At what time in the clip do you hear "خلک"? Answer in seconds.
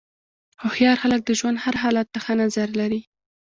1.03-1.21